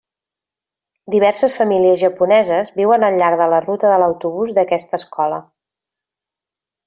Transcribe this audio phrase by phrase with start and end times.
[1.15, 5.41] Diverses famílies japoneses viuen al llarg de la ruta de l'autobús d'aquesta escola.